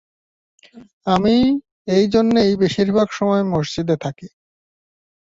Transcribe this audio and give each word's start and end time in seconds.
আমি 1.07 1.35
এই 1.87 2.05
জন্যই 2.07 2.51
বেশির 2.55 2.89
ভাগ 2.93 3.07
সময় 3.11 3.43
মসজিদে 3.53 3.95
থাকি। 3.97 4.27